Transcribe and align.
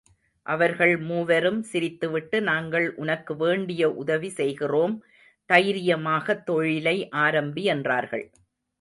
அவர்கள் 0.45 0.97
மூவரும் 0.97 1.65
சிரித்துவிட்டு 1.71 2.41
நாங்கள் 2.41 2.95
உனக்கு 2.95 3.35
வேண்டிய 3.35 3.91
உதவி 3.91 4.29
செய்கிறோம் 4.29 4.95
தைரியமாகத் 5.49 6.45
தொழிலை 6.45 7.09
ஆரம்பி 7.15 7.63
என்றார்கள். 7.63 8.25